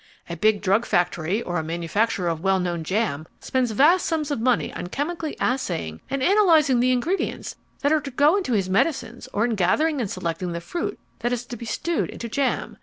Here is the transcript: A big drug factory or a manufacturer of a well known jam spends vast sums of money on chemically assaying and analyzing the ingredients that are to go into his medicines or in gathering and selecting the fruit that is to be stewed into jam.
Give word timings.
A 0.31 0.35
big 0.35 0.63
drug 0.63 0.83
factory 0.87 1.43
or 1.43 1.59
a 1.59 1.63
manufacturer 1.63 2.27
of 2.27 2.39
a 2.39 2.41
well 2.41 2.59
known 2.59 2.83
jam 2.83 3.27
spends 3.39 3.69
vast 3.69 4.03
sums 4.07 4.31
of 4.31 4.41
money 4.41 4.73
on 4.73 4.87
chemically 4.87 5.37
assaying 5.39 6.01
and 6.09 6.23
analyzing 6.23 6.79
the 6.79 6.91
ingredients 6.91 7.55
that 7.81 7.93
are 7.93 8.01
to 8.01 8.09
go 8.09 8.35
into 8.35 8.53
his 8.53 8.67
medicines 8.67 9.29
or 9.31 9.45
in 9.45 9.53
gathering 9.53 10.01
and 10.01 10.09
selecting 10.09 10.53
the 10.53 10.59
fruit 10.61 10.97
that 11.19 11.31
is 11.31 11.45
to 11.45 11.55
be 11.55 11.65
stewed 11.67 12.09
into 12.09 12.27
jam. 12.27 12.77